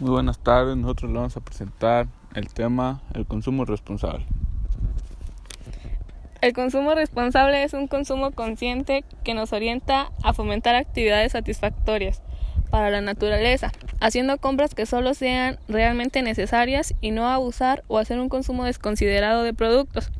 [0.00, 4.24] Muy buenas tardes, nosotros le vamos a presentar el tema el consumo responsable.
[6.40, 12.22] El consumo responsable es un consumo consciente que nos orienta a fomentar actividades satisfactorias
[12.70, 18.20] para la naturaleza, haciendo compras que solo sean realmente necesarias y no abusar o hacer
[18.20, 20.12] un consumo desconsiderado de productos.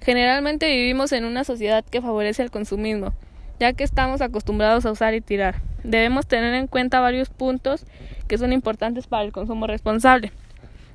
[0.00, 3.12] Generalmente vivimos en una sociedad que favorece el consumismo,
[3.60, 5.73] ya que estamos acostumbrados a usar y tirar.
[5.84, 7.84] Debemos tener en cuenta varios puntos
[8.26, 10.32] que son importantes para el consumo responsable.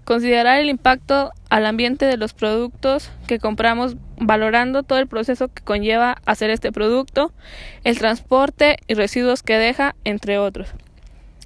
[0.04, 5.62] Considerar el impacto al ambiente de los productos que compramos, valorando todo el proceso que
[5.64, 7.32] conlleva hacer este producto,
[7.84, 10.70] el transporte y residuos que deja, entre otros.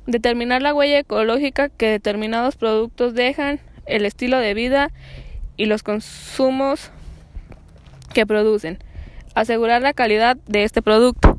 [0.07, 4.91] Determinar la huella ecológica que determinados productos dejan, el estilo de vida
[5.57, 6.91] y los consumos
[8.13, 8.79] que producen.
[9.35, 11.32] Asegurar la calidad de este producto.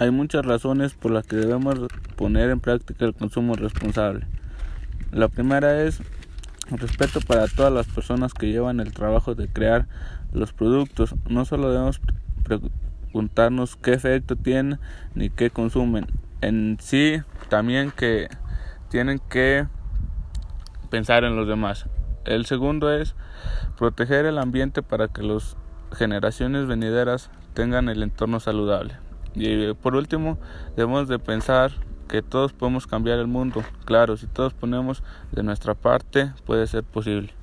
[0.00, 1.78] Hay muchas razones por las que debemos
[2.16, 4.26] poner en práctica el consumo responsable.
[5.12, 6.00] La primera es
[6.70, 9.88] respeto para todas las personas que llevan el trabajo de crear
[10.32, 11.14] los productos.
[11.28, 12.00] No solo debemos
[12.44, 14.80] preguntarnos qué efecto tienen
[15.14, 16.06] ni qué consumen.
[16.40, 18.28] En sí, también que
[18.88, 19.66] tienen que
[20.88, 21.90] pensar en los demás.
[22.24, 23.14] El segundo es
[23.76, 25.58] proteger el ambiente para que las
[25.92, 28.94] generaciones venideras tengan el entorno saludable.
[29.34, 30.38] Y eh, por último,
[30.76, 31.72] debemos de pensar
[32.08, 33.62] que todos podemos cambiar el mundo.
[33.84, 37.39] Claro, si todos ponemos de nuestra parte, puede ser posible.